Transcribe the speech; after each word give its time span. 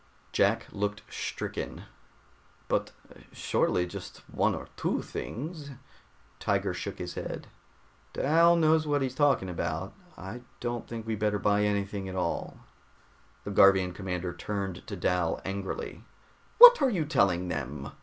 Jack 0.31 0.65
looked 0.71 1.03
stricken. 1.13 1.83
"But 2.67 2.91
surely 3.33 3.85
just 3.85 4.27
one 4.27 4.55
or 4.55 4.67
two 4.75 5.03
things" 5.03 5.69
Tiger 6.39 6.73
shook 6.73 6.97
his 6.97 7.13
head. 7.13 7.49
"Dal 8.13 8.55
knows 8.55 8.87
what 8.87 9.03
he's 9.03 9.13
talking 9.13 9.47
about. 9.47 9.93
I 10.17 10.41
don't 10.59 10.87
think 10.87 11.05
we'd 11.05 11.19
better 11.19 11.37
buy 11.37 11.65
anything 11.65 12.09
at 12.09 12.15
all." 12.15 12.61
The 13.43 13.51
Garvian 13.51 13.93
commander 13.93 14.33
turned 14.33 14.87
to 14.87 14.95
Dal 14.95 15.39
angrily. 15.45 16.03
"What 16.57 16.81
are 16.81 16.89
you 16.89 17.05
telling 17.05 17.49
them? 17.49 17.91